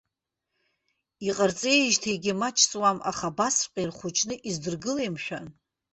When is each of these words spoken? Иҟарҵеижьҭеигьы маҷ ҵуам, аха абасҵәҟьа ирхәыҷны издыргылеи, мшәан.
Иҟарҵеижьҭеигьы 1.27 2.33
маҷ 2.39 2.57
ҵуам, 2.69 2.97
аха 3.09 3.27
абасҵәҟьа 3.33 3.81
ирхәыҷны 3.83 4.35
издыргылеи, 4.49 5.09
мшәан. 5.15 5.45